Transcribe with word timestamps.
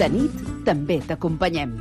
De 0.00 0.06
nit 0.08 0.36
també 0.64 0.96
t'acompanyem. 1.04 1.74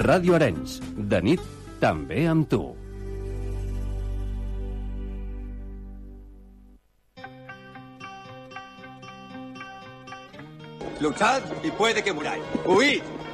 Ràdio 0.00 0.38
Arenys, 0.38 0.78
de 0.96 1.20
nit 1.28 1.44
també 1.84 2.24
amb 2.32 2.48
tu. 2.48 2.62
Luchad 11.02 11.42
y 11.62 11.70
puede 11.72 12.02
que 12.02 12.14
muráis. 12.14 12.42
Huid 12.64 13.21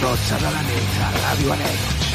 De 0.00 0.06
11 0.06 0.34
a 0.34 0.38
12 0.38 0.44
de 0.44 0.50
la 0.50 0.62
nit 0.64 0.94
a 0.96 1.08
Ràdio 1.12 1.50
Arenys. 1.52 2.06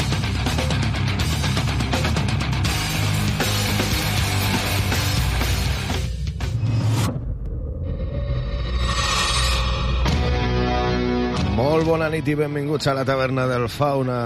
Molt 11.54 11.86
bona 11.86 12.08
nit 12.10 12.26
i 12.26 12.34
benvinguts 12.34 12.90
a 12.90 12.94
la 12.98 13.04
taverna 13.06 13.46
del 13.46 13.68
Fauna. 13.70 14.18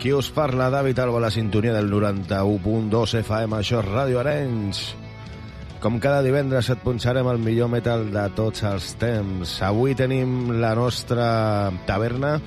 Qui 0.00 0.12
us 0.16 0.32
parla, 0.32 0.70
David 0.72 1.04
Alba, 1.04 1.20
a 1.20 1.26
la 1.26 1.30
sintonia 1.30 1.76
del 1.76 1.92
91.2 1.92 3.20
FM, 3.20 3.60
això 3.60 3.84
és 3.84 3.92
Ràdio 3.92 4.24
Arenys. 4.24 4.82
Com 5.84 6.00
cada 6.00 6.24
divendres 6.24 6.72
et 6.72 6.80
punxarem 6.80 7.28
el 7.28 7.44
millor 7.44 7.68
metal 7.68 8.08
de 8.08 8.28
tots 8.32 8.64
els 8.64 8.96
temps. 8.96 9.60
Avui 9.60 9.92
tenim 9.98 10.54
la 10.64 10.72
nostra 10.78 11.70
taverna 11.84 12.38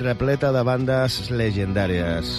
repleta 0.00 0.50
de 0.54 0.62
bandes 0.66 1.30
legendàries. 1.30 2.34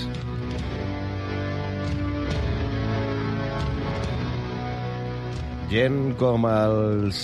Gent 5.72 6.14
com 6.20 6.46
els 6.48 7.18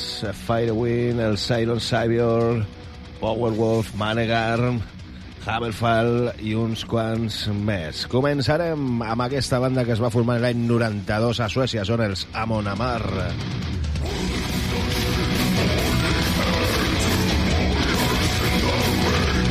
Firewind, 0.46 1.22
el 1.22 1.38
Siren 1.38 1.80
Savior, 1.80 2.64
Powerwolf, 3.22 3.94
Manegar, 4.02 4.60
Hammerfall 5.46 6.32
i 6.42 6.56
uns 6.58 6.84
quants 6.90 7.44
més. 7.66 8.06
Començarem 8.12 9.02
amb 9.06 9.28
aquesta 9.28 9.62
banda 9.62 9.86
que 9.86 9.96
es 9.96 10.04
va 10.04 10.14
formar 10.14 10.40
l'any 10.42 10.66
92 10.68 11.42
a 11.42 11.50
Suècia, 11.50 11.86
són 11.86 12.06
els 12.10 12.28
Amon 12.34 12.70
Amar. 12.70 13.02
They 18.82 19.02
lashed 19.02 19.51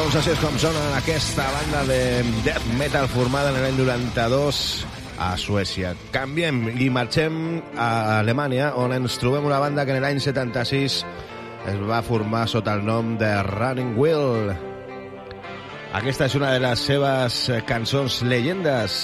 Doncs 0.00 0.14
així 0.16 0.30
és 0.32 0.38
com 0.40 0.54
sona 0.56 0.82
aquesta 0.96 1.44
banda 1.52 1.80
de 1.84 1.96
death 2.40 2.68
metal 2.78 3.04
formada 3.12 3.50
en 3.52 3.58
l'any 3.60 3.74
92 3.76 4.60
a 5.20 5.34
Suècia. 5.36 5.90
Canviem 6.14 6.62
i 6.80 6.86
marxem 6.88 7.34
a 7.76 7.90
Alemanya, 8.22 8.70
on 8.80 8.94
ens 8.96 9.18
trobem 9.20 9.44
una 9.44 9.60
banda 9.60 9.84
que 9.84 9.92
en 9.92 10.00
l'any 10.00 10.22
76 10.24 10.96
es 11.74 11.84
va 11.84 12.00
formar 12.00 12.46
sota 12.48 12.78
el 12.80 12.86
nom 12.88 13.18
de 13.20 13.28
Running 13.50 13.92
Wheel. 14.00 14.54
Aquesta 16.00 16.30
és 16.32 16.40
una 16.40 16.54
de 16.56 16.64
les 16.64 16.88
seves 16.88 17.42
cançons 17.68 18.22
llegendes, 18.24 19.02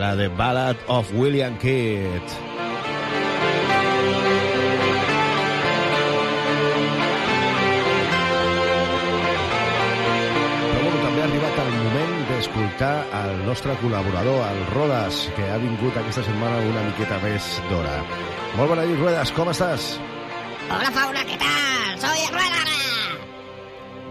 la 0.00 0.14
de 0.16 0.32
Ballad 0.32 0.80
of 0.88 1.12
William 1.12 1.60
Kidd. 1.60 2.67
El 12.86 13.44
nostre 13.46 13.74
col·laborador, 13.82 14.38
el 14.52 14.66
Rodas, 14.70 15.28
que 15.34 15.42
ha 15.50 15.58
vingut 15.58 15.96
aquesta 15.98 16.22
setmana 16.22 16.60
una 16.62 16.84
miqueta 16.86 17.18
més 17.24 17.58
d'hora. 17.70 17.96
Molt 18.54 18.70
bona 18.70 18.84
nit, 18.86 18.98
Ruedas, 19.00 19.32
com 19.34 19.50
estàs? 19.50 19.96
Hola, 20.70 20.90
Fauna, 20.94 21.24
¿qué 21.24 21.36
tal? 21.38 21.98
Soy 21.98 22.26
Ruedas. 22.30 22.58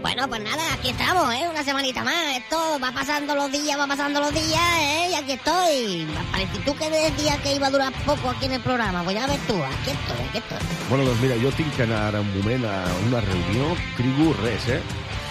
Bueno, 0.02 0.28
pues 0.28 0.42
nada, 0.42 0.62
aquí 0.74 0.90
estamos, 0.90 1.32
¿eh? 1.34 1.48
Una 1.50 1.64
semanita 1.64 2.04
más. 2.04 2.36
Esto 2.36 2.78
va 2.82 2.92
pasando 2.92 3.34
los 3.34 3.50
días, 3.50 3.78
va 3.78 3.86
pasando 3.86 4.20
los 4.20 4.32
días, 4.32 4.78
¿eh? 4.80 5.08
Y 5.12 5.14
aquí 5.14 5.32
estoy. 5.32 6.06
Parece 6.30 6.58
tú 6.64 6.76
que 6.76 6.90
decías 6.90 7.38
que 7.38 7.54
iba 7.54 7.68
a 7.68 7.70
durar 7.70 7.92
poco 8.04 8.30
aquí 8.30 8.46
en 8.46 8.52
el 8.52 8.60
programa. 8.60 9.02
Pues 9.02 9.16
ya 9.16 9.26
ves 9.26 9.40
tú, 9.46 9.54
aquí 9.54 9.90
estoy, 9.90 10.28
aquí 10.28 10.38
estoy. 10.38 10.58
Bueno, 10.90 11.04
doncs 11.04 11.20
mira, 11.20 11.36
jo 11.40 11.50
tinc 11.56 11.74
que 11.74 11.82
anar 11.82 12.14
un 12.20 12.36
moment 12.36 12.64
a 12.66 12.84
una 13.06 13.20
reunió. 13.20 13.74
Trigo 13.96 14.34
res, 14.42 14.68
eh? 14.68 14.82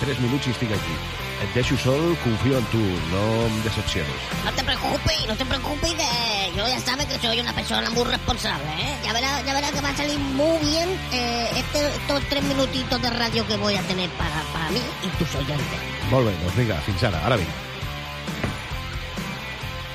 Tres 0.02 0.20
minuts 0.20 0.48
i 0.48 0.52
estic 0.52 0.72
aquí. 0.72 1.27
Deixo 1.54 1.78
sol, 1.78 2.18
confío 2.24 2.58
en 2.58 2.66
tu, 2.66 2.78
no 2.78 3.46
em 3.48 3.62
decepciones. 3.62 4.14
No 4.44 4.52
te 4.52 4.64
preocupes, 4.64 5.28
no 5.28 5.36
te 5.36 5.46
preocupes, 5.46 5.94
que 5.94 6.58
yo 6.58 6.68
ya 6.68 6.80
sabes 6.80 7.06
que 7.06 7.20
soy 7.20 7.40
una 7.40 7.54
persona 7.54 7.90
muy 7.92 8.04
responsable, 8.04 8.68
¿eh? 8.80 8.98
Ya 9.04 9.14
verás, 9.14 9.46
ya 9.46 9.54
verás 9.54 9.72
que 9.72 9.82
va 9.82 9.90
a 9.90 9.96
salir 9.96 10.20
muy 10.20 10.58
bien 10.60 10.90
eh, 11.12 11.50
este, 11.56 11.88
estos 11.88 12.22
tres 12.30 12.44
minutitos 12.44 13.02
de 13.02 13.10
radio 13.10 13.48
que 13.48 13.58
voy 13.58 13.76
a 13.76 13.82
tener 13.84 14.10
para, 14.12 14.42
para 14.54 14.70
mí 14.70 14.82
y 15.04 15.08
tus 15.18 15.36
oyentes. 15.36 15.80
Molt 16.12 16.28
bé, 16.28 16.34
doncs 16.44 16.56
vinga, 16.56 16.76
fins 16.86 17.04
ara, 17.04 17.26
ara 17.26 17.38
vinc. 17.38 17.50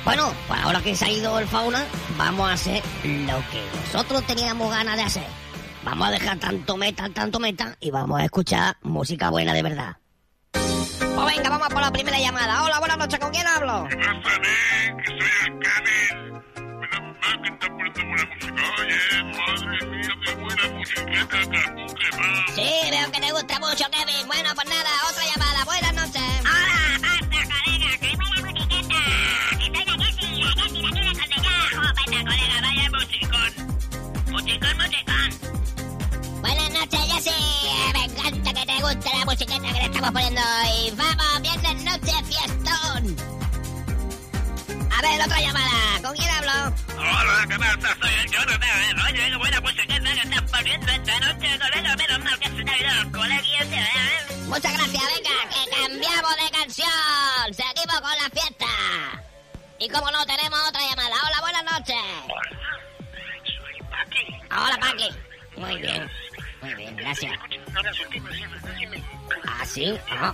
Bueno, 0.05 0.33
pues 0.47 0.59
ahora 0.61 0.81
que 0.81 0.95
se 0.95 1.05
ha 1.05 1.09
ido 1.09 1.39
el 1.39 1.47
fauna, 1.47 1.85
vamos 2.17 2.49
a 2.49 2.53
hacer 2.53 2.83
lo 3.03 3.39
que 3.51 3.63
nosotros 3.85 4.25
teníamos 4.27 4.69
ganas 4.69 4.97
de 4.97 5.03
hacer. 5.03 5.27
Vamos 5.83 6.07
a 6.07 6.11
dejar 6.11 6.39
tanto 6.39 6.77
metal, 6.77 7.11
tanto 7.13 7.39
metal 7.39 7.75
y 7.79 7.91
vamos 7.91 8.19
a 8.19 8.25
escuchar 8.25 8.77
música 8.83 9.29
buena 9.29 9.53
de 9.53 9.63
verdad. 9.63 9.97
Pues 11.23 11.37
venga, 11.37 11.49
vamos 11.51 11.69
por 11.69 11.81
la 11.81 11.89
primera 11.89 12.19
llamada. 12.19 12.63
Hola, 12.63 12.79
buenas 12.79 12.97
noches, 12.97 13.17
¿con 13.17 13.31
quién 13.31 13.47
hablo? 13.47 13.87
Que 13.87 13.95
soy 13.95 14.03
el 14.03 15.59
Kevin. 15.63 16.33
Menos 16.81 17.01
mal 17.21 17.41
que 17.41 17.47
estás 17.49 17.69
poniendo 17.69 18.01
buena 18.03 18.25
música. 18.25 18.61
Oye, 18.77 18.99
madre 19.31 19.85
mía, 19.87 20.13
qué 20.21 20.35
buena 20.35 20.65
musiqueta 20.75 21.39
que 21.39 21.59
va. 22.17 22.27
Sí, 22.53 22.69
veo 22.91 23.07
que 23.09 23.21
te 23.21 23.31
gusta 23.31 23.59
mucho, 23.59 23.85
Kevin. 23.89 24.27
Bueno, 24.27 24.49
pues 24.53 24.67
nada, 24.67 24.89
otra 25.09 25.23
llamada. 25.33 25.63
Buenas 25.63 25.93
noches. 25.93 26.41
Hola, 26.41 26.99
basta, 26.99 27.39
colega. 27.53 27.97
Qué 28.01 28.11
buena 28.17 28.51
musiqueta. 28.51 28.99
Que 29.59 29.65
soy 29.71 29.85
la 29.85 29.95
Jessie, 30.03 30.43
la 30.43 30.51
Jessie 30.61 30.81
de 30.81 30.87
aquí 30.89 31.07
de 31.07 31.13
Cornellá. 31.19 31.55
Oh, 31.71 31.79
basta, 31.79 32.03
colega, 32.03 32.57
vaya 32.61 32.85
musicón. 32.91 33.51
Musicón, 34.29 34.75
musicón. 34.77 35.29
Buenas 36.41 36.69
noches, 36.69 36.99
Jessie. 37.13 37.62
Guste 38.83 39.09
la 39.17 39.23
musiqueta 39.23 39.65
que 39.65 39.79
le 39.79 39.85
estamos 39.85 40.11
poniendo 40.11 40.41
hoy. 40.41 40.91
¡Vamos, 40.97 41.41
viernes 41.41 41.83
noche, 41.85 42.11
fiestón! 42.25 43.15
A 44.91 45.01
ver, 45.01 45.21
otra 45.21 45.39
llamada. 45.39 46.01
¿Con 46.03 46.13
quién 46.17 46.29
hablo? 46.29 46.75
Hola, 46.97 47.45
¿qué 47.47 47.57
pasa? 47.57 47.97
Soy 48.01 48.13
el 48.13 48.29
Jonathan. 48.29 48.99
Oye, 49.07 49.29
qué 49.29 49.37
buena 49.37 49.61
musiqueta 49.61 50.13
que 50.13 50.19
estás 50.19 50.51
poniendo 50.51 50.91
esta 50.91 51.19
noche, 51.21 51.59
colega. 51.59 51.95
Menos 51.95 52.19
mal 52.25 52.39
que 52.39 52.49
se 52.49 52.63
te 52.63 52.71
ha 52.71 52.77
ido 52.77 53.01
el 53.03 53.11
colegio, 53.13 53.57
¿eh? 53.61 54.43
Muchas 54.47 54.73
gracias, 54.73 55.03
venga, 55.15 55.49
que 55.49 55.69
cambiamos 55.71 56.35
de 56.35 56.51
canción. 56.51 57.53
Seguimos 57.53 58.01
con 58.01 58.11
la 58.11 58.29
fiesta. 58.33 58.65
Y 59.79 59.87
como 59.87 60.11
no, 60.11 60.25
tenemos 60.25 60.59
otra 60.67 60.81
llamada. 60.81 61.15
Hola, 61.25 61.39
buenas 61.39 61.63
noches. 61.63 61.95
Hola, 62.27 62.51
soy 63.45 63.79
Paqui. 63.89 64.25
Hola, 64.51 64.77
Paqui. 64.77 65.09
Muy 65.55 65.81
bien, 65.81 66.11
muy 66.61 66.73
bien, 66.75 66.95
gracias. 66.97 67.31
¿Ah, 69.47 69.65
sí? 69.65 69.97
Ah, 70.11 70.33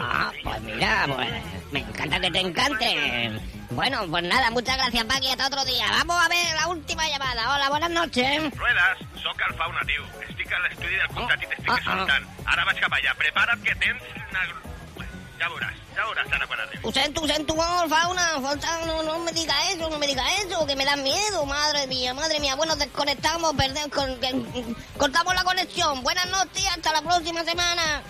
ah, 0.00 0.32
pues 0.42 0.60
mira, 0.62 1.04
pues 1.06 1.28
me 1.72 1.80
encanta 1.80 2.20
que 2.20 2.30
te 2.30 2.40
encante. 2.40 3.40
Bueno, 3.70 4.04
pues 4.10 4.24
nada, 4.24 4.50
muchas 4.50 4.76
gracias, 4.76 5.04
Paqui. 5.04 5.28
Hasta 5.30 5.46
otro 5.46 5.64
día. 5.64 5.86
Vamos 5.90 6.24
a 6.24 6.28
ver 6.28 6.54
la 6.56 6.66
última 6.68 7.08
llamada. 7.08 7.54
Hola, 7.54 7.68
buenas 7.70 7.90
noches. 7.90 8.56
Ruedas, 8.56 8.98
sóc 9.22 9.36
el 9.48 9.54
fauna, 9.54 9.80
tio. 9.86 10.04
Estic 10.28 10.52
a 10.52 10.58
l'estudi 10.64 10.96
del 10.96 11.08
comtat 11.14 11.42
i 11.42 11.46
t'estic 11.46 11.70
Ah, 11.70 11.76
ah. 11.76 11.78
escoltant. 11.78 12.26
Ara 12.46 12.64
vaig 12.66 12.80
cap 12.82 12.92
allà. 12.98 13.14
Prepara't 13.14 13.62
que 13.62 13.74
tens... 13.84 14.02
Una... 14.30 14.42
Bueno, 14.96 15.12
Ja 15.38 15.48
veuràs, 15.54 15.76
ja 15.96 16.02
veuràs 16.06 16.32
ara 16.32 16.46
quan 16.46 16.60
arribi. 16.60 16.82
Lo 16.82 16.92
siento, 16.92 17.20
lo 17.22 17.26
siento, 17.26 17.54
oh, 17.54 17.88
fauna, 17.88 18.40
falta, 18.42 18.86
no, 18.86 19.02
no 19.02 19.18
me 19.20 19.32
diga 19.32 19.54
eso, 19.72 19.88
no 19.90 19.98
me 19.98 20.06
diga 20.06 20.24
eso, 20.44 20.66
que 20.66 20.76
me 20.76 20.84
da 20.84 20.96
miedo, 20.96 21.44
madre 21.46 21.86
mía, 21.86 22.14
madre 22.14 22.40
mía. 22.40 22.54
Bueno, 22.54 22.76
desconectamos, 22.76 23.52
con- 23.94 24.18
cortamos 24.96 25.34
la 25.34 25.44
conexión. 25.44 26.02
Buenas 26.02 26.26
noches, 26.30 26.64
hasta 26.74 26.92
la 26.92 27.02
próxima 27.02 27.44
semana. 27.44 28.02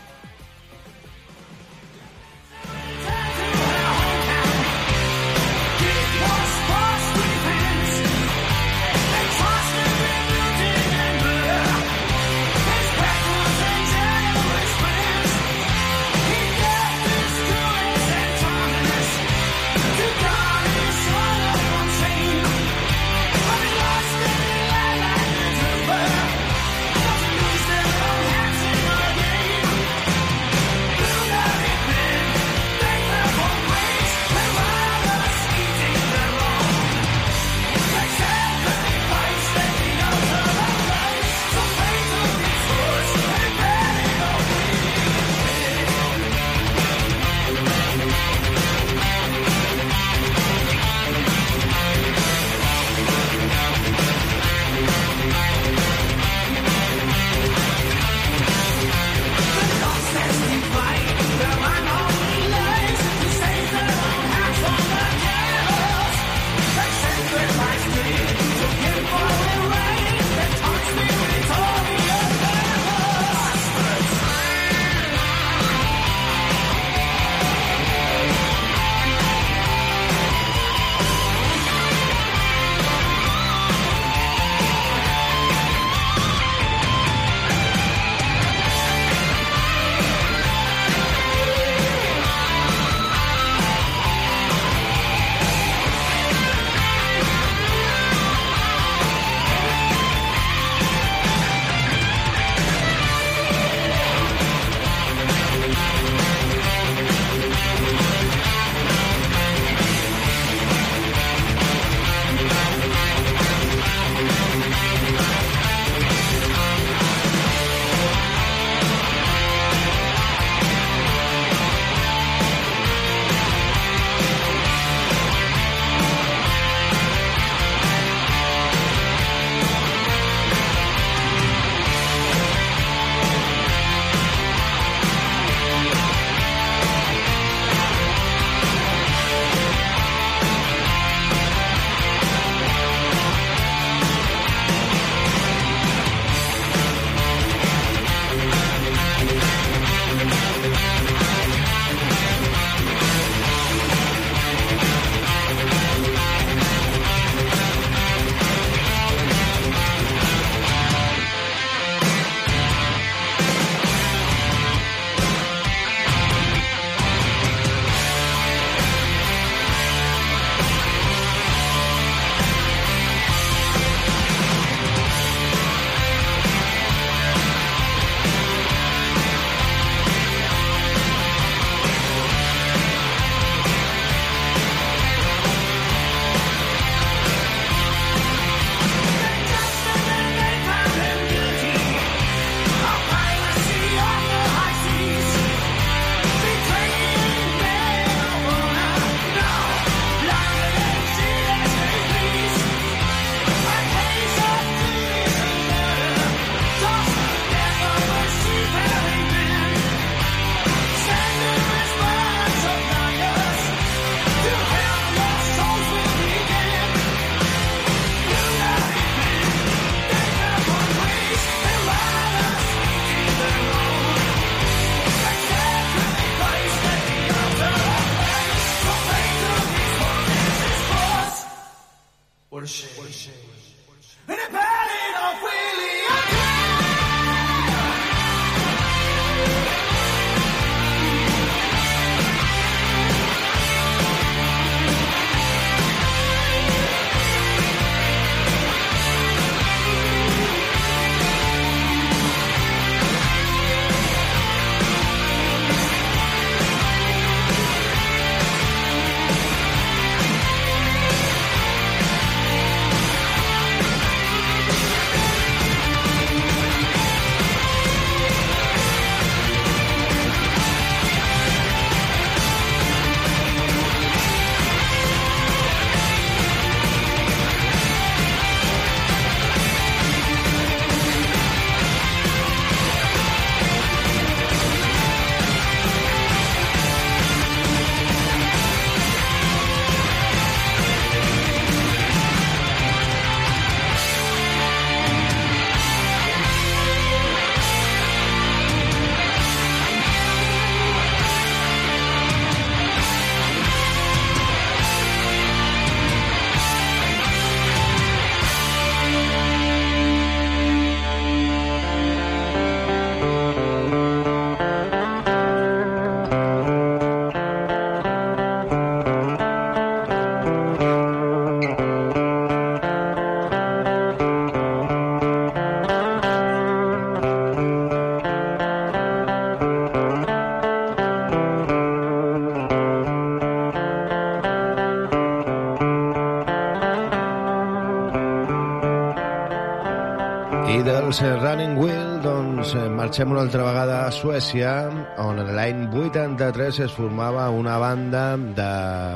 Els 341.10 341.18
eh, 341.26 341.30
Running 341.40 341.72
Wheel, 341.74 342.10
doncs 342.22 342.70
eh, 342.78 342.84
marxem 342.94 343.32
una 343.32 343.40
altra 343.42 343.64
vegada 343.66 343.96
a 344.04 344.12
Suècia, 344.14 344.70
on 345.18 345.40
l'any 345.56 345.88
83 345.90 346.78
es 346.84 346.92
formava 346.94 347.48
una 347.50 347.80
banda 347.82 348.36
de 348.38 348.68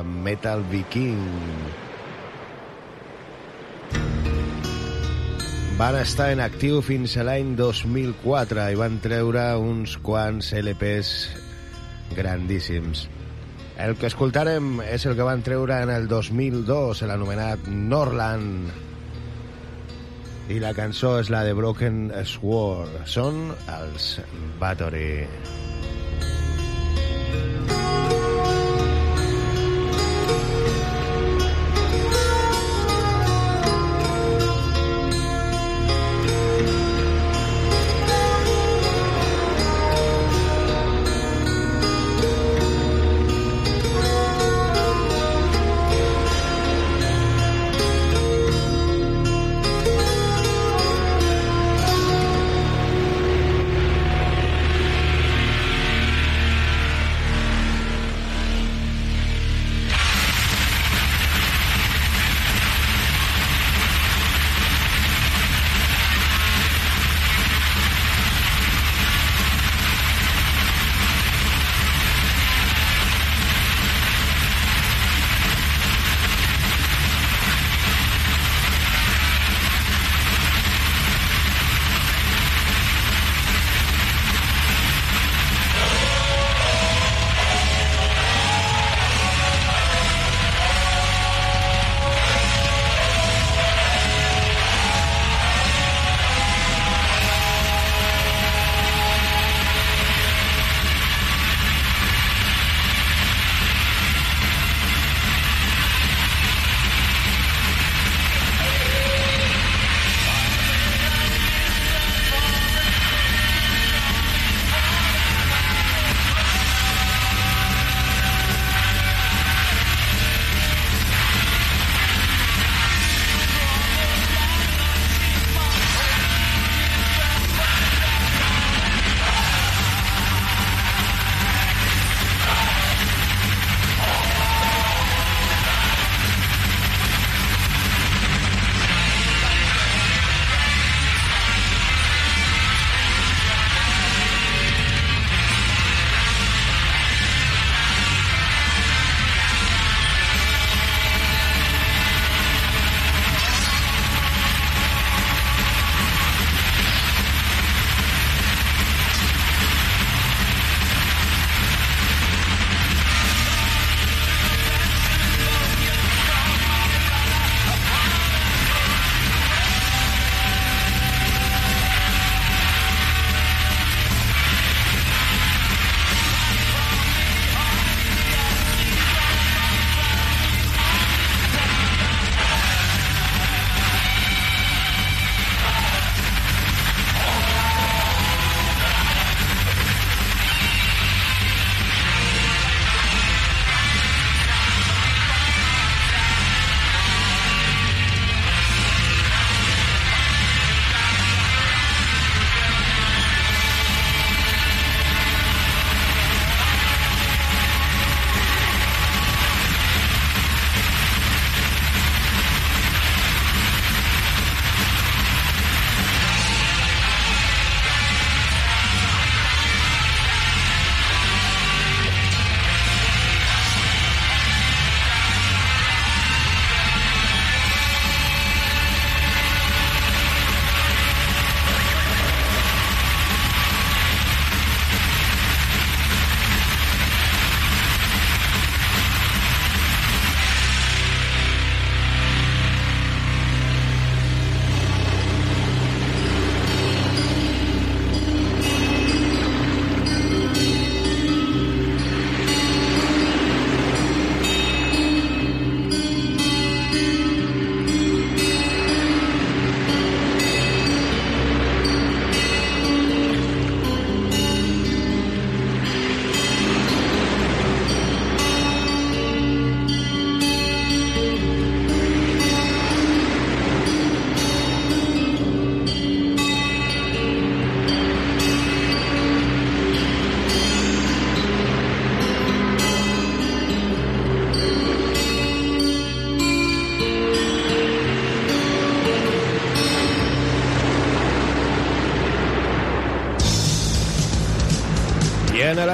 metal 0.03 0.65
viking. 0.67 1.21
Van 5.79 5.95
estar 6.01 6.33
en 6.33 6.43
actiu 6.43 6.81
fins 6.83 7.15
a 7.15 7.23
l'any 7.29 7.55
2004 7.55 8.67
i 8.73 8.79
van 8.81 8.99
treure 8.99 9.45
uns 9.63 9.95
quants 10.03 10.51
LPs 10.51 11.13
grandíssims. 12.17 13.05
El 13.79 13.95
que 13.95 14.11
escoltarem 14.11 14.81
és 14.83 15.07
el 15.07 15.15
que 15.15 15.29
van 15.31 15.47
treure 15.47 15.79
en 15.85 15.95
el 15.95 16.11
2002, 16.11 17.05
l'anomenat 17.07 17.71
Norland. 17.71 18.84
I 20.45 20.59
la 20.61 20.75
cançó 20.77 21.15
és 21.17 21.31
la 21.33 21.41
de 21.47 21.55
Broken 21.57 22.11
Sword. 22.29 22.99
Són 23.09 23.47
els 23.79 24.11
Battery. 24.61 25.25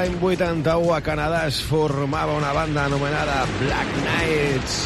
L'any 0.02 0.16
81 0.18 0.96
a 0.96 1.02
Canadà 1.06 1.44
es 1.46 1.60
formava 1.62 2.34
una 2.34 2.50
banda 2.56 2.88
anomenada 2.88 3.44
Black 3.60 3.90
Knights. 4.00 4.78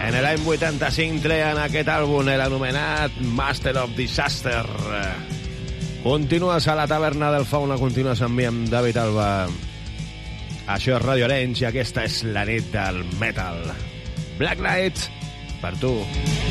En 0.00 0.16
l'any 0.24 0.40
85 0.40 1.20
treien 1.20 1.60
aquest 1.60 1.90
àlbum, 1.92 2.30
l'anomenat 2.30 3.18
Master 3.36 3.74
of 3.82 3.92
Disaster. 3.98 4.64
Continues 6.00 6.68
a 6.68 6.78
la 6.78 6.88
taverna 6.88 7.28
del 7.34 7.44
Fauna, 7.44 7.76
continues 7.76 8.24
amb 8.24 8.40
mi, 8.40 8.48
amb 8.48 8.70
David 8.72 9.02
Alba. 9.04 9.28
Això 10.78 10.96
és 10.96 11.04
Radio 11.04 11.28
Arenys 11.28 11.60
i 11.60 11.68
aquesta 11.68 12.08
és 12.08 12.22
la 12.24 12.46
nit 12.48 12.72
del 12.72 13.04
metal. 13.20 13.60
Black 14.40 14.64
Knight, 14.64 15.10
per 15.60 15.76
tu. 15.76 15.98
Trapped 16.00 16.43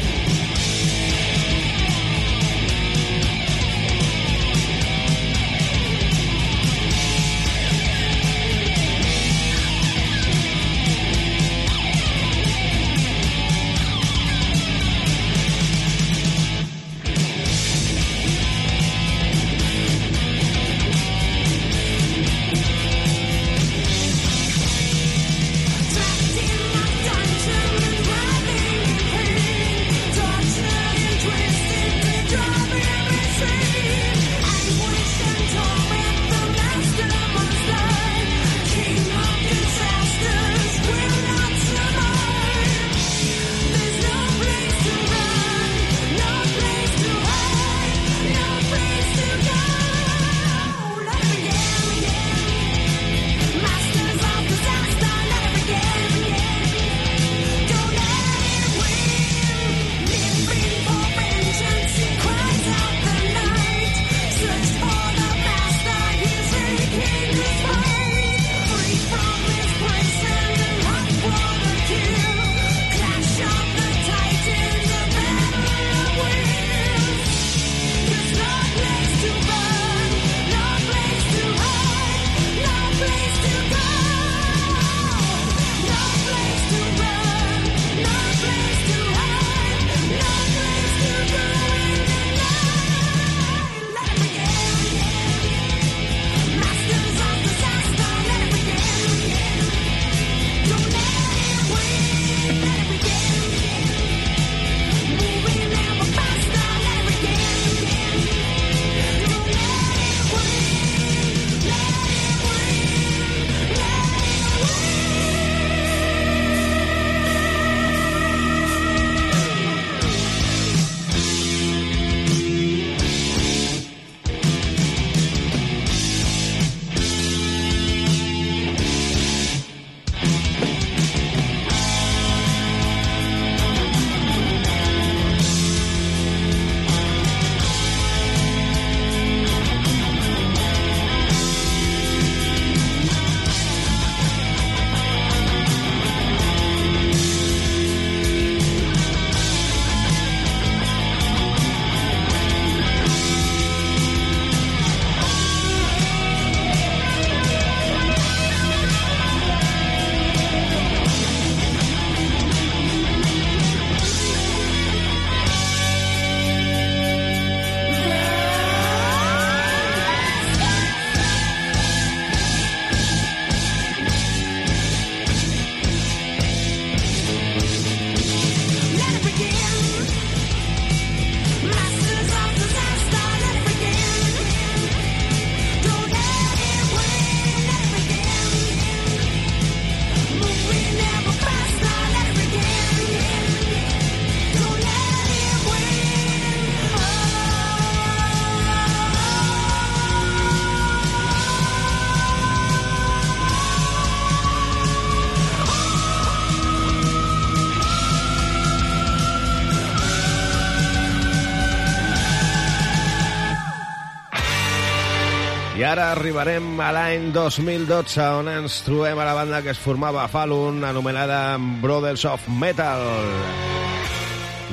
ara 215.93 216.11
arribarem 216.11 216.79
a 216.81 216.89
l'any 216.95 217.27
2012, 217.35 218.17
on 218.39 218.47
ens 218.49 218.79
trobem 218.85 219.19
a 219.19 219.25
la 219.27 219.35
banda 219.37 219.59
que 219.61 219.73
es 219.75 219.79
formava 219.81 220.23
a 220.23 220.27
Falun, 220.31 220.81
anomenada 220.83 221.57
Brothers 221.83 222.25
of 222.25 222.47
Metal. 222.49 223.03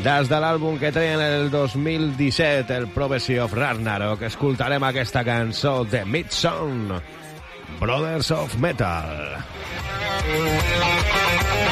Des 0.00 0.30
de 0.30 0.38
l'àlbum 0.40 0.78
que 0.80 0.92
treien 0.94 1.20
el 1.20 1.50
2017, 1.52 2.72
el 2.72 2.88
Prophecy 2.94 3.36
of 3.42 3.52
Ragnarok, 3.52 4.24
escoltarem 4.30 4.86
aquesta 4.88 5.24
cançó 5.26 5.82
de 5.84 6.06
Midsong, 6.06 6.94
Brothers 7.82 8.30
of 8.32 8.56
Metal. 8.56 9.36
Please 10.20 11.69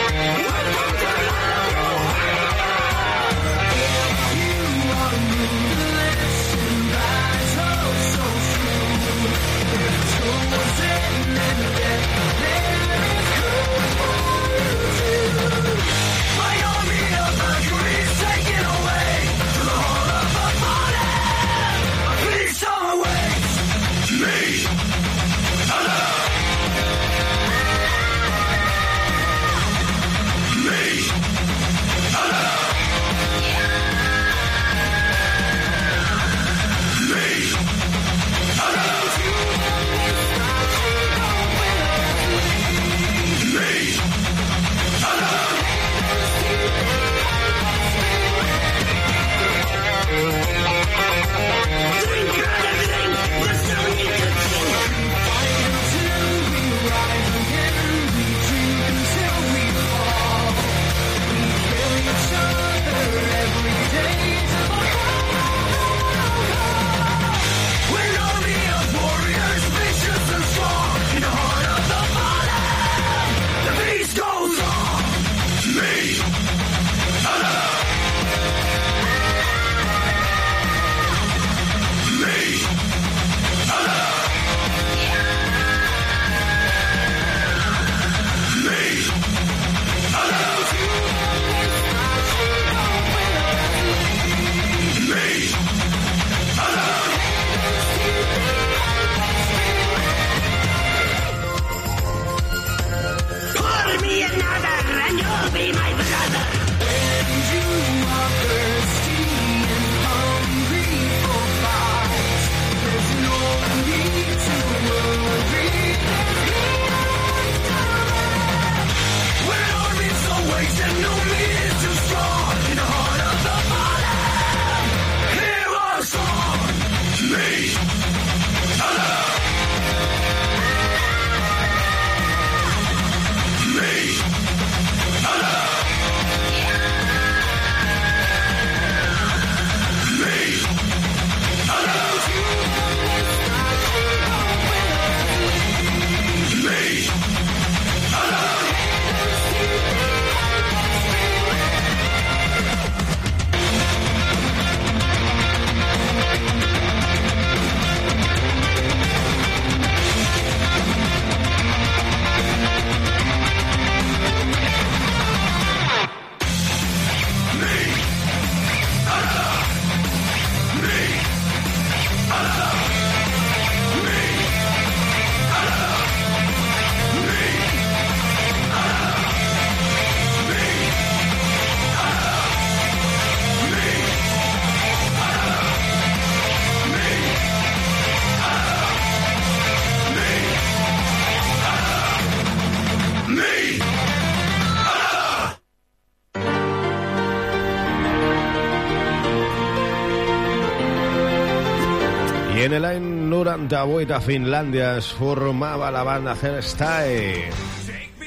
En 202.68 202.74
el 202.74 202.84
any 202.84 203.04
98 203.30 204.12
a 204.12 204.18
Finlàndia 204.20 204.90
es 204.98 205.06
formava 205.16 205.88
la 205.88 206.02
banda 206.04 206.34
Hairstyle. 206.36 207.48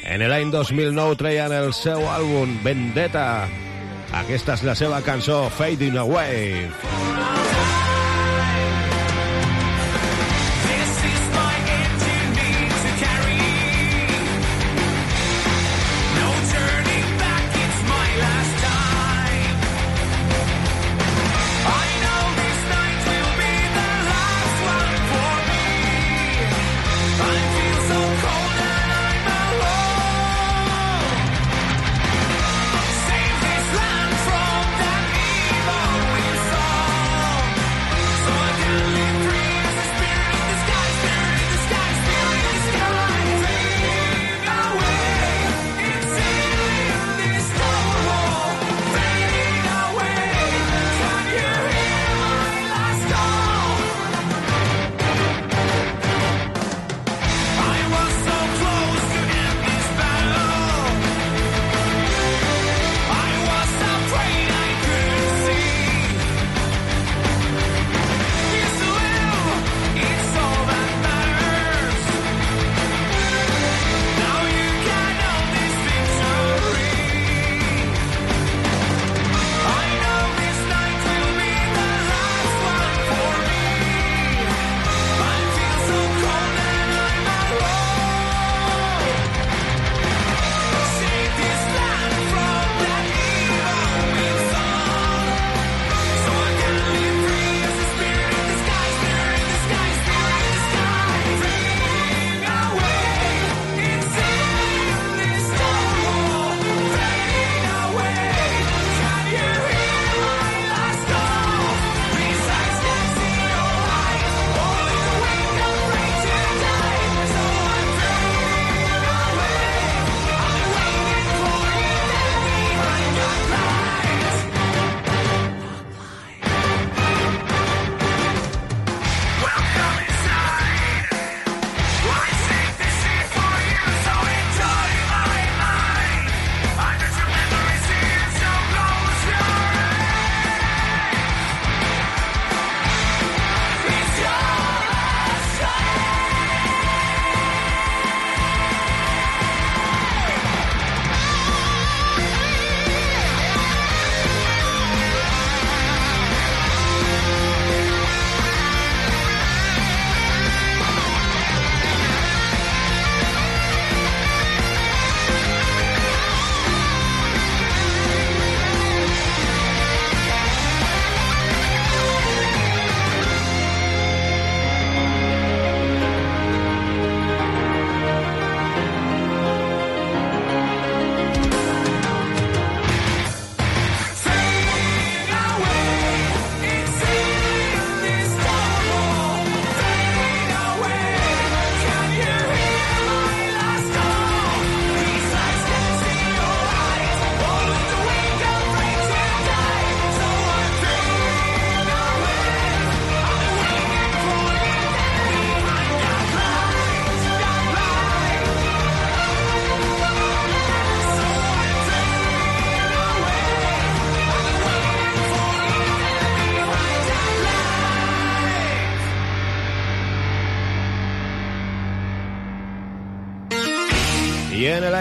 En 0.01 0.25
l'any 0.31 0.49
2009 0.49 1.19
treien 1.21 1.53
el 1.53 1.69
seu 1.77 2.01
àlbum 2.09 2.57
Vendetta. 2.65 3.27
Aquesta 4.25 4.57
és 4.57 4.65
la 4.65 4.73
seva 4.73 5.05
cançó 5.05 5.43
Fading 5.59 6.01
Away. 6.07 6.65
Fading 6.65 7.19
Away. 7.21 7.60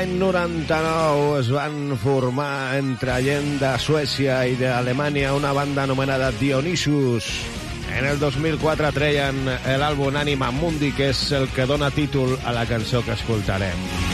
l'any 0.00 0.16
99 0.16 1.40
es 1.40 1.48
van 1.52 1.74
formar 2.00 2.78
entre 2.78 3.18
gent 3.20 3.58
de 3.60 3.72
Suècia 3.76 4.38
i 4.48 4.54
d'Alemanya 4.56 5.34
una 5.36 5.50
banda 5.52 5.82
anomenada 5.84 6.30
Dionysus. 6.40 7.28
En 7.98 8.06
el 8.08 8.16
2004 8.22 8.94
treien 8.96 9.42
l'àlbum 9.82 10.16
Anima 10.16 10.48
Mundi, 10.56 10.94
que 10.96 11.10
és 11.12 11.20
el 11.36 11.50
que 11.52 11.68
dona 11.68 11.92
títol 11.92 12.32
a 12.46 12.56
la 12.56 12.64
cançó 12.70 13.04
que 13.04 13.12
escoltarem. 13.18 14.09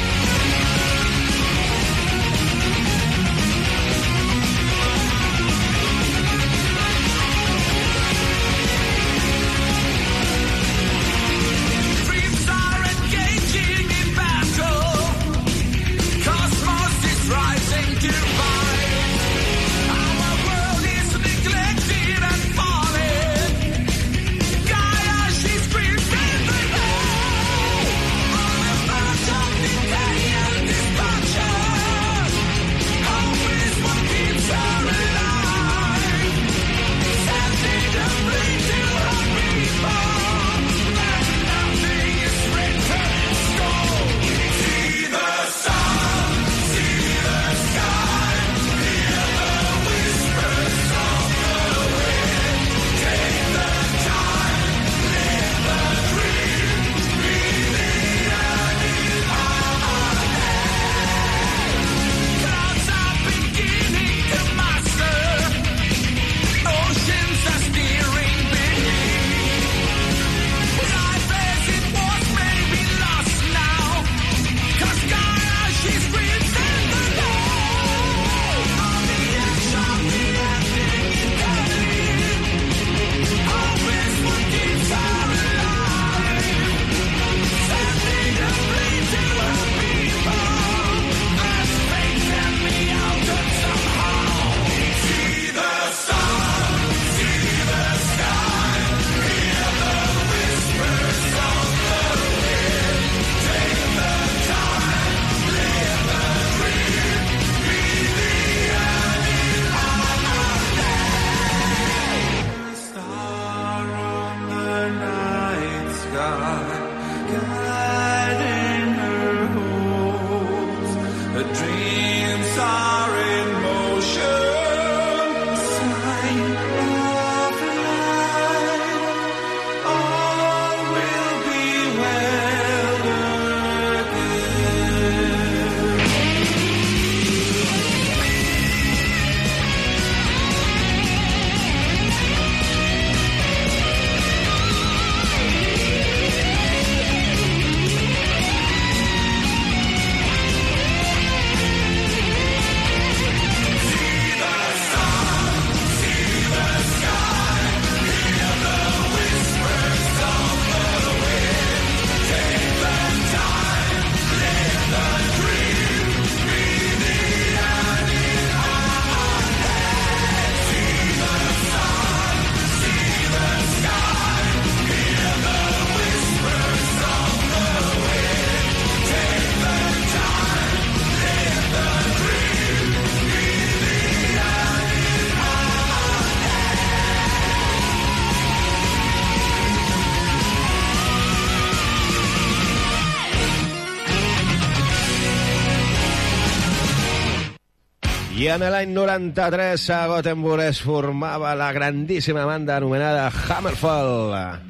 I 198.46 198.50
en 198.54 198.62
l'any 198.62 198.92
93 198.94 199.84
a 199.90 200.04
Gothenburg 200.06 200.62
es 200.68 200.78
formava 200.78 201.56
la 201.58 201.72
grandíssima 201.74 202.44
banda 202.46 202.76
anomenada 202.76 203.24
Hammerfall. 203.26 204.60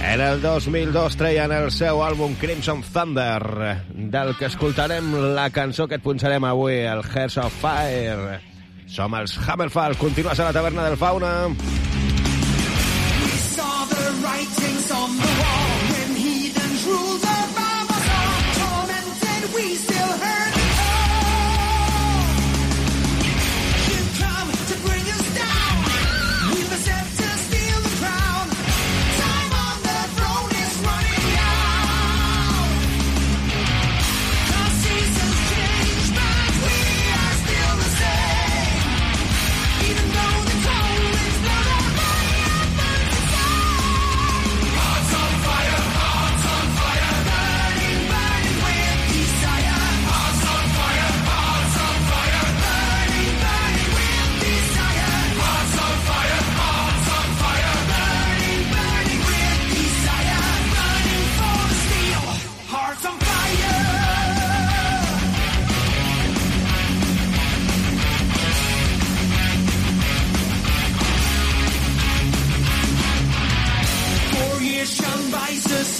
En 0.00 0.22
el 0.24 0.40
2002 0.40 1.18
treien 1.20 1.52
el 1.52 1.68
seu 1.68 2.00
àlbum 2.00 2.38
Crimson 2.40 2.80
Thunder, 2.80 3.76
del 3.92 4.32
que 4.38 4.48
escoltarem 4.48 5.12
la 5.36 5.50
cançó 5.52 5.84
que 5.84 6.00
et 6.00 6.06
punxarem 6.06 6.48
avui, 6.48 6.80
el 6.80 7.04
Hearts 7.04 7.36
of 7.44 7.60
Fire. 7.60 8.40
Som 8.88 9.12
els 9.20 9.36
Hammerfall, 9.44 9.98
continues 10.00 10.40
a 10.40 10.48
la 10.48 10.56
taverna 10.56 10.88
del 10.88 10.96
Fauna. 10.96 11.52
We 11.52 13.36
saw 13.52 13.84
the 13.92 14.04
writings 14.24 14.90
on 14.96 15.18
the 15.20 15.32
wall 15.44 15.81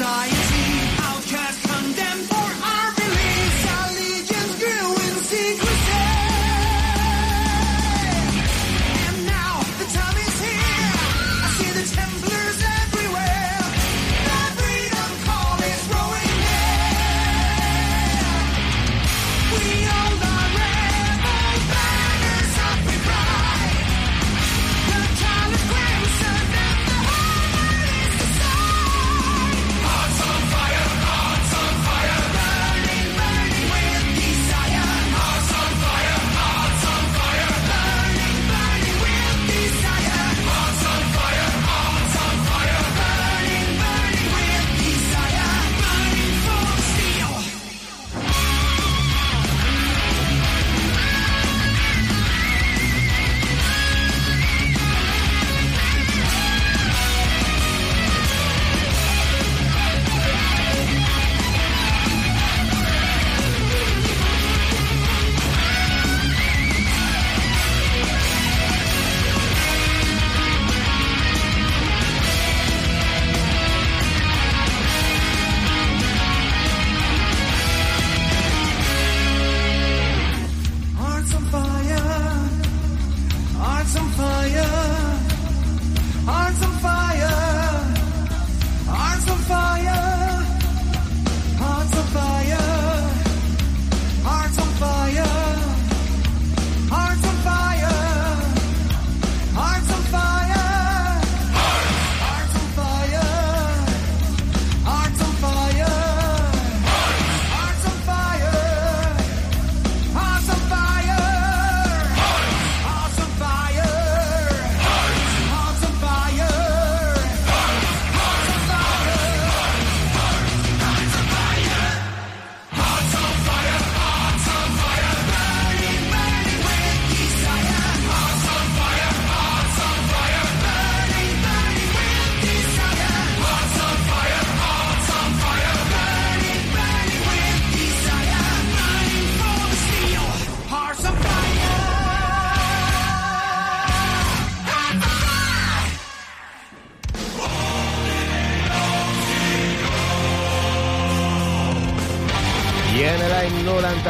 I. 0.02 0.41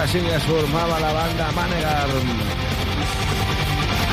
així 0.03 0.21
es 0.35 0.47
formava 0.49 0.99
la 0.99 1.13
banda 1.15 1.51
Manegar. 1.55 2.09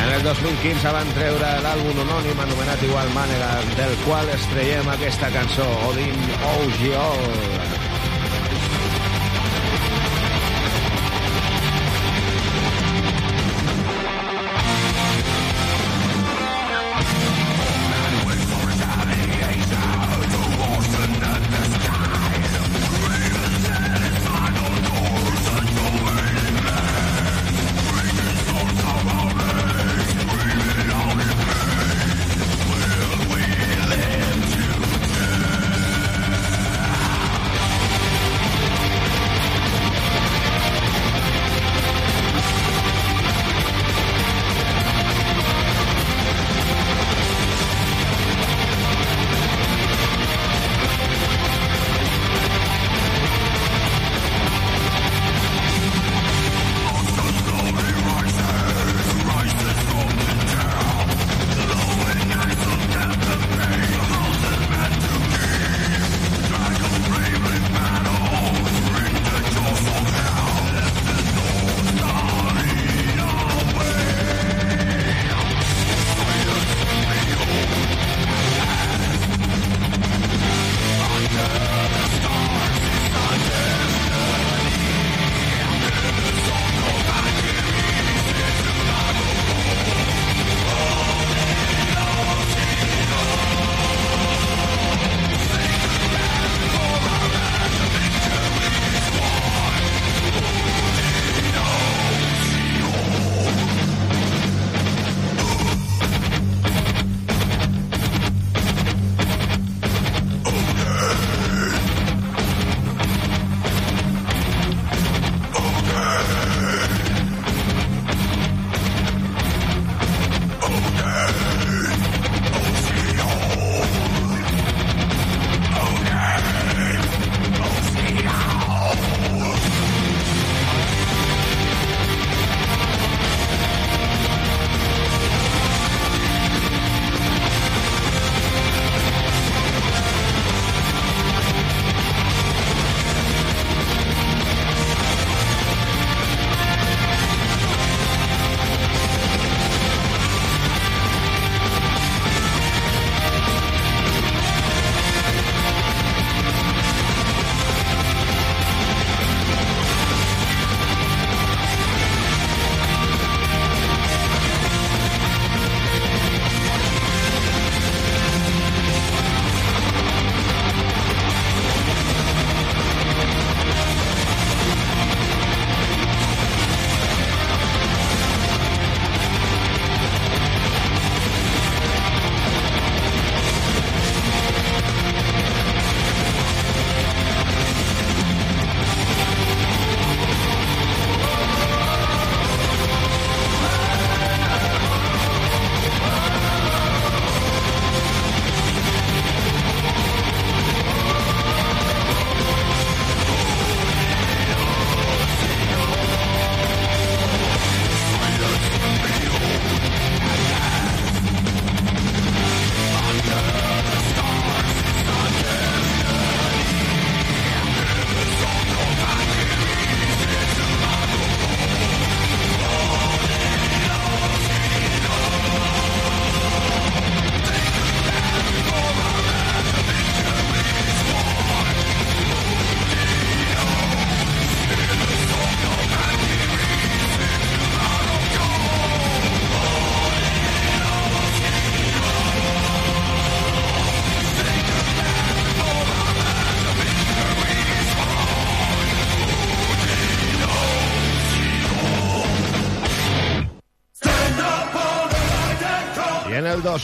En 0.04 0.12
el 0.18 0.24
2015 0.28 0.94
van 0.96 1.10
treure 1.16 1.50
l'àlbum 1.66 2.04
anònim 2.06 2.44
anomenat 2.46 2.86
igual 2.90 3.10
Manegar, 3.18 3.58
del 3.80 3.98
qual 4.06 4.30
es 4.36 4.46
aquesta 4.98 5.34
cançó, 5.34 5.68
Odin 5.90 6.24
Ogiol. 6.54 7.69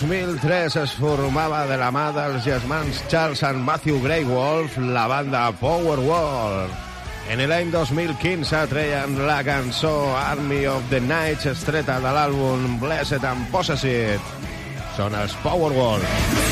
2003 0.02 0.76
es 0.82 0.93
formava 1.00 1.62
de 1.70 1.76
la 1.80 1.88
mà 1.93 2.10
dels 2.16 2.43
germans 2.43 3.00
Charles 3.12 3.43
and 3.48 3.64
Matthew 3.64 4.02
Grey 4.04 4.26
Wolf 4.28 4.76
la 4.78 5.06
banda 5.08 5.46
Powerwall. 5.60 6.68
En 7.32 7.43
l'any 7.50 7.72
2015 7.74 8.66
treien 8.72 9.16
la 9.28 9.39
cançó 9.48 9.93
Army 10.18 10.66
of 10.68 10.89
the 10.91 11.00
Night 11.00 11.48
estreta 11.54 12.00
de 12.04 12.12
l'àlbum 12.18 12.80
Blessed 12.82 13.24
and 13.24 13.48
Possessed. 13.54 14.34
Són 14.98 15.16
els 15.16 15.38
Powerwall. 15.46 16.04
Powerwall. 16.04 16.45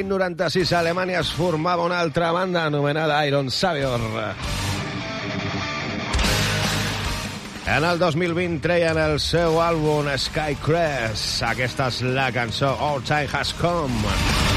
l'any 0.00 0.08
96 0.08 0.72
a 0.72 0.78
Alemanya 0.80 1.20
es 1.20 1.30
formava 1.32 1.84
una 1.84 1.98
altra 2.00 2.30
banda 2.32 2.64
anomenada 2.64 3.26
Iron 3.26 3.50
Savior. 3.50 4.00
En 7.66 7.84
el 7.84 7.98
2020 7.98 8.60
treien 8.64 8.98
el 8.98 9.20
seu 9.20 9.60
àlbum 9.60 10.08
Skycrest. 10.16 11.42
Aquesta 11.52 11.90
és 11.92 12.00
la 12.16 12.30
cançó 12.32 12.72
All 12.80 13.04
Time 13.04 13.28
Has 13.32 13.52
Come. 13.60 14.49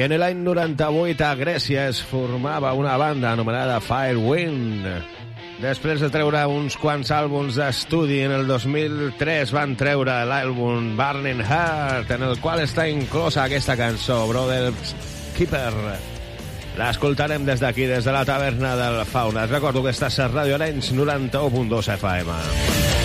En 0.00 0.14
l'any 0.16 0.38
98 0.40 1.24
a 1.28 1.34
Grècia 1.36 1.82
es 1.90 1.98
formava 2.00 2.70
una 2.72 2.94
banda 2.96 3.34
anomenada 3.34 3.82
Firewind. 3.84 4.86
Després 5.60 6.00
de 6.00 6.08
treure 6.08 6.40
uns 6.48 6.78
quants 6.80 7.10
àlbums 7.12 7.58
d'estudi, 7.60 8.22
en 8.24 8.32
el 8.32 8.46
2003 8.48 9.52
van 9.52 9.74
treure 9.76 10.14
l'àlbum 10.30 10.94
Burning 10.96 11.42
Heart, 11.44 12.14
en 12.16 12.24
el 12.30 12.40
qual 12.40 12.64
està 12.64 12.88
inclosa 12.88 13.44
aquesta 13.44 13.76
cançó, 13.76 14.22
Brothers 14.30 14.94
Keeper. 15.36 15.74
L'escoltarem 16.80 17.44
des 17.44 17.60
d'aquí, 17.60 17.84
des 17.90 18.08
de 18.08 18.16
la 18.16 18.24
taverna 18.24 18.72
del 18.80 19.02
Fauna. 19.04 19.44
Et 19.44 19.52
recordo 19.52 19.84
que 19.84 19.92
estàs 19.92 20.16
a 20.16 20.32
Radio 20.32 20.56
Arenys 20.56 20.94
91.2 20.96 21.92
FM. 21.98 22.99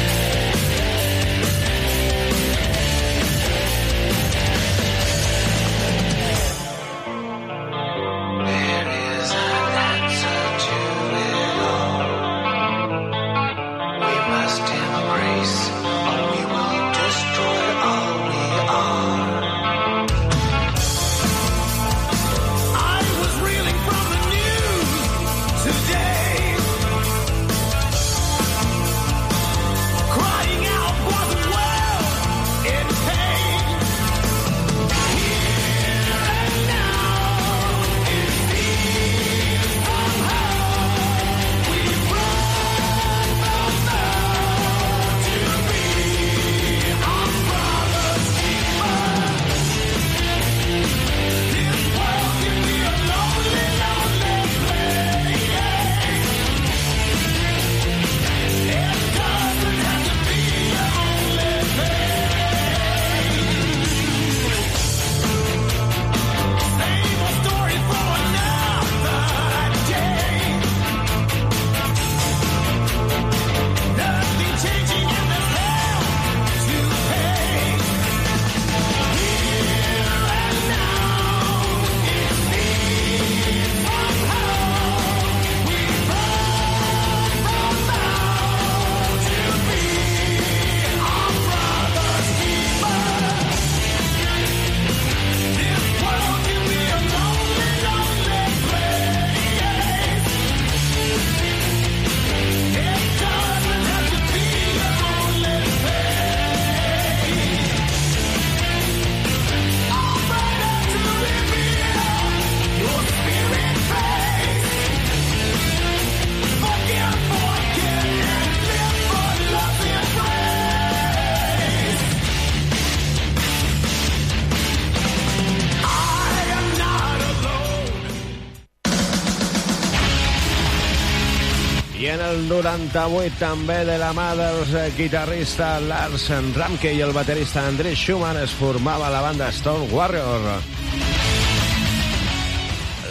98 132.50 133.40
també 133.40 133.78
de 133.88 133.96
la 133.98 134.12
mà 134.14 134.28
dels 134.38 134.72
guitarristes 134.98 135.86
Lars 135.90 136.28
Ramke 136.56 136.92
i 136.94 137.02
el 137.02 137.14
baterista 137.16 137.64
André 137.70 137.96
Schumann 137.96 138.38
es 138.42 138.54
formava 138.54 139.10
la 139.10 139.22
banda 139.26 139.50
Stone 139.56 139.90
Warrior. 139.94 140.46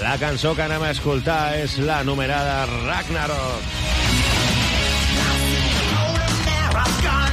La 0.02 0.16
cançó 0.22 0.54
que 0.54 0.66
anem 0.66 0.84
a 0.84 0.92
escoltar 0.94 1.56
és 1.58 1.78
la 1.82 2.02
numerada 2.04 2.64
Ragnarok. 2.86 3.70
Ragnarok! 6.74 7.23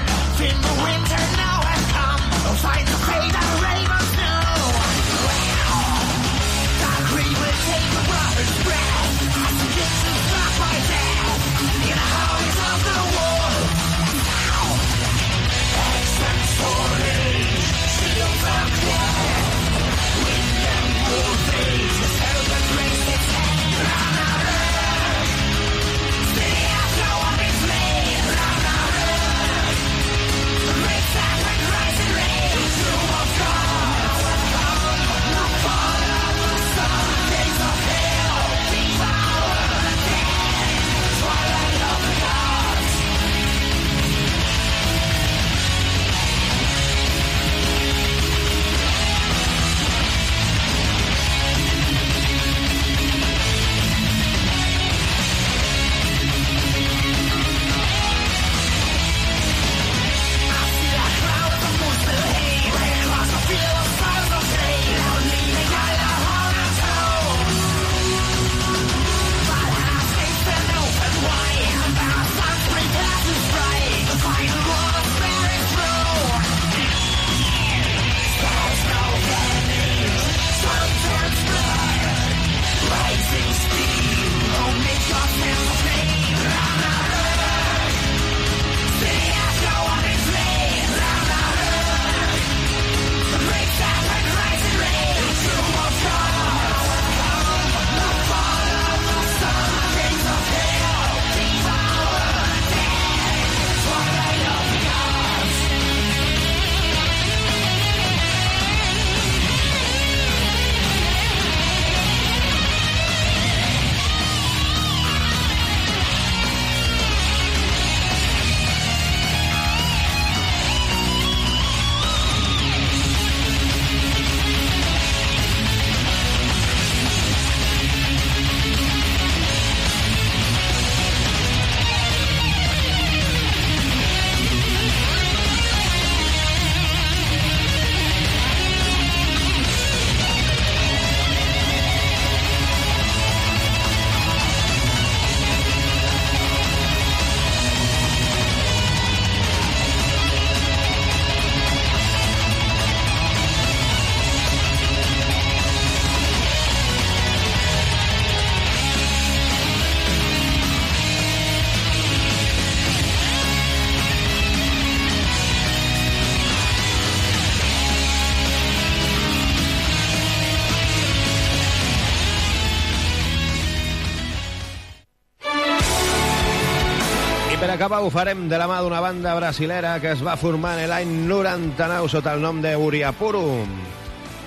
Acabar 177.91 178.07
ho 178.07 178.09
farem 178.09 178.45
de 178.47 178.55
la 178.55 178.69
mà 178.71 178.77
d'una 178.79 179.01
banda 179.03 179.33
brasilera 179.35 179.97
que 179.99 180.13
es 180.13 180.21
va 180.23 180.37
formar 180.39 180.77
en 180.79 180.87
l'any 180.87 181.09
99 181.27 182.07
sota 182.07 182.31
el 182.37 182.39
nom 182.39 182.61
de 182.63 182.71
Uriapuru. 182.79 183.41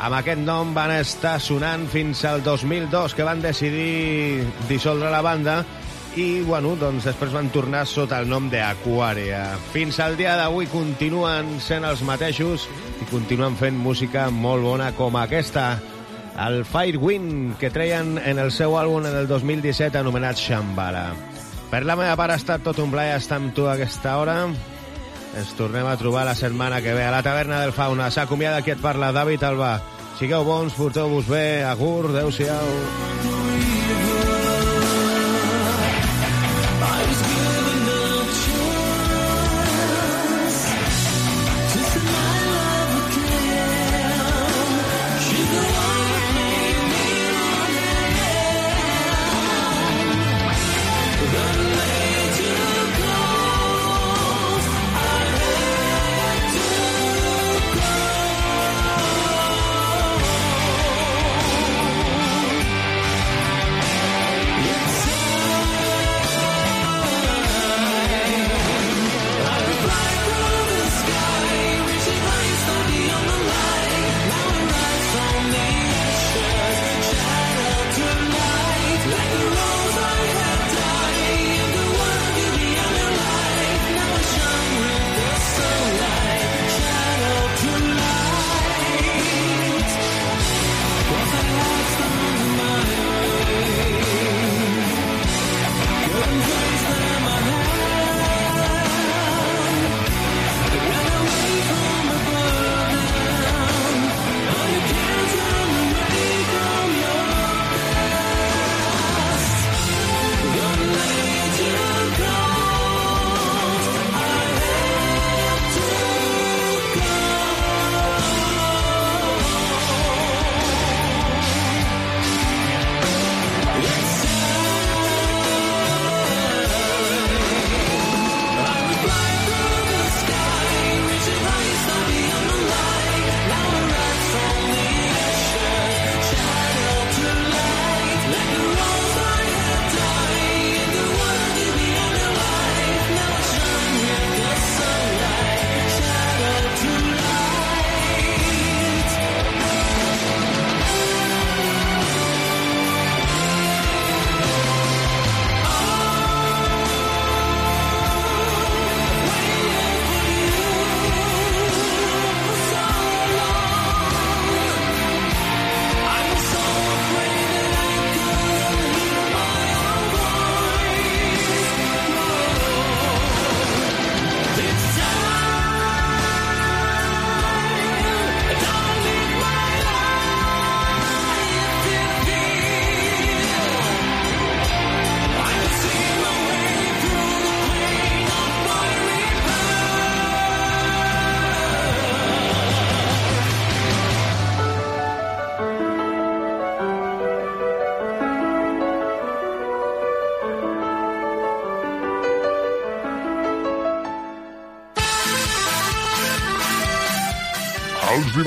Amb 0.00 0.16
aquest 0.16 0.40
nom 0.40 0.70
van 0.72 0.94
estar 0.94 1.34
sonant 1.44 1.84
fins 1.92 2.22
al 2.24 2.40
2002, 2.40 3.12
que 3.12 3.26
van 3.26 3.42
decidir 3.44 4.46
dissoldre 4.70 5.10
la 5.12 5.20
banda 5.20 5.58
i, 6.16 6.40
bueno, 6.40 6.72
doncs 6.80 7.04
després 7.10 7.36
van 7.36 7.52
tornar 7.52 7.84
sota 7.84 8.22
el 8.22 8.32
nom 8.32 8.48
d'Aquaria. 8.48 9.42
Fins 9.74 10.00
al 10.00 10.16
dia 10.16 10.38
d'avui 10.40 10.70
continuen 10.72 11.58
sent 11.60 11.84
els 11.84 12.00
mateixos 12.00 12.64
i 13.04 13.10
continuen 13.12 13.60
fent 13.60 13.76
música 13.76 14.30
molt 14.32 14.64
bona 14.64 14.88
com 14.96 15.20
aquesta, 15.20 15.74
el 16.48 16.64
Firewind, 16.64 17.58
que 17.60 17.68
treien 17.68 18.16
en 18.24 18.40
el 18.40 18.56
seu 18.56 18.80
àlbum 18.80 19.04
en 19.04 19.20
el 19.20 19.28
2017 19.28 20.00
anomenat 20.00 20.40
Shambhala. 20.40 21.33
Per 21.70 21.82
la 21.84 21.96
meva 21.98 22.14
part 22.16 22.34
ha 22.34 22.38
estat 22.40 22.62
tot 22.66 22.78
un 22.82 22.92
plaer 22.92 23.16
estar 23.18 23.40
amb 23.40 23.54
tu 23.56 23.66
a 23.68 23.74
aquesta 23.74 24.16
hora. 24.20 24.38
Ens 25.34 25.54
tornem 25.58 25.86
a 25.90 25.96
trobar 25.98 26.24
la 26.28 26.36
setmana 26.38 26.80
que 26.82 26.94
ve 26.94 27.04
a 27.04 27.12
la 27.14 27.22
taverna 27.26 27.60
del 27.62 27.74
Fauna. 27.74 28.10
S'acomiada 28.10 28.62
qui 28.62 28.74
et 28.74 28.82
parla, 28.82 29.12
David 29.12 29.42
Alba. 29.50 29.76
Sigueu 30.18 30.46
bons, 30.46 30.76
porteu-vos 30.78 31.26
bé, 31.26 31.64
agur, 31.66 32.12
adeu-siau. 32.12 32.74
Els 33.24 33.33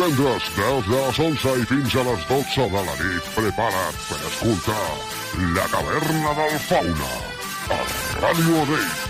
divendres, 0.07 0.43
des 0.55 0.81
de 0.87 0.95
les 0.95 1.19
11 1.19 1.61
i 1.61 1.65
fins 1.65 1.95
a 1.95 2.03
les 2.03 2.27
12 2.29 2.69
de 2.71 2.83
la 2.87 2.95
nit, 3.01 3.27
prepara't 3.35 3.99
per 4.07 4.19
escoltar 4.29 4.87
La 5.55 5.67
Caverna 5.73 6.33
del 6.39 6.57
Fauna, 6.69 7.11
a 7.75 7.83
Ràdio 8.21 8.65
Reis. 8.71 9.06